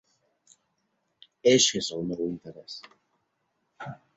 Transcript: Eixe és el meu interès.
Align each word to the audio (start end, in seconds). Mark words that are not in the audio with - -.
Eixe 1.53 1.77
és 1.83 1.91
el 1.99 2.09
meu 2.13 2.25
interès. 2.31 2.81